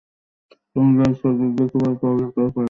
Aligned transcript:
তুমি 0.71 0.91
যদি 0.97 1.13
সে 1.19 1.27
দেশে 1.31 1.57
যেতে 1.57 1.77
পার 1.77 1.93
তাহলে 2.01 2.25
তাই 2.27 2.47
কর। 2.47 2.59